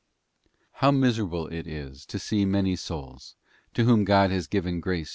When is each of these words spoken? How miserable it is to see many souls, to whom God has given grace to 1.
How 0.71 0.89
miserable 0.89 1.45
it 1.45 1.67
is 1.67 2.07
to 2.07 2.17
see 2.17 2.43
many 2.43 2.75
souls, 2.75 3.35
to 3.75 3.83
whom 3.83 4.03
God 4.03 4.31
has 4.31 4.47
given 4.47 4.79
grace 4.79 5.09
to 5.09 5.09
1. 5.09 5.09